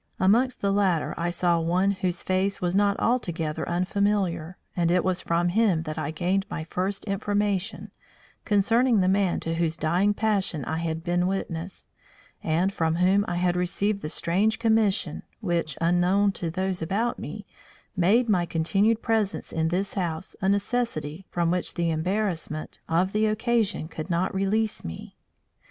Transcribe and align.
Amongst 0.19 0.61
the 0.61 0.71
latter 0.71 1.13
I 1.15 1.29
saw 1.29 1.59
one 1.59 1.91
whose 1.91 2.23
face 2.23 2.59
was 2.59 2.75
not 2.75 2.99
altogether 2.99 3.69
unfamiliar, 3.69 4.57
and 4.75 4.89
it 4.89 5.03
was 5.03 5.21
from 5.21 5.49
him 5.49 5.83
that 5.83 5.99
I 5.99 6.09
gained 6.09 6.47
my 6.49 6.63
first 6.63 7.05
information 7.05 7.91
concerning 8.43 8.99
the 9.01 9.07
man 9.07 9.39
to 9.41 9.53
whose 9.53 9.77
dying 9.77 10.15
passion 10.15 10.65
I 10.65 10.77
had 10.79 11.03
been 11.03 11.27
witness, 11.27 11.85
and 12.41 12.73
from 12.73 12.95
whom 12.95 13.23
I 13.27 13.35
had 13.35 13.55
received 13.55 14.01
the 14.01 14.09
strange 14.09 14.57
commission 14.57 15.21
which, 15.39 15.77
unknown 15.79 16.31
to 16.31 16.49
those 16.49 16.81
about 16.81 17.19
me, 17.19 17.45
made 17.95 18.27
my 18.27 18.47
continued 18.47 19.03
presence 19.03 19.51
in 19.51 19.67
this 19.67 19.93
house 19.93 20.35
a 20.41 20.49
necessity 20.49 21.27
from 21.29 21.51
which 21.51 21.75
the 21.75 21.91
embarrassment 21.91 22.79
of 22.89 23.13
the 23.13 23.27
occasion 23.27 23.87
could 23.87 24.09
not 24.09 24.33
release 24.33 24.83
me. 24.83 25.15